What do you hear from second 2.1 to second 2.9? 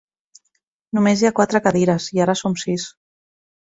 i ara som sis.